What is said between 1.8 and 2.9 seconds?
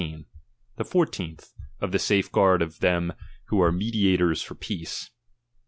the safeguard of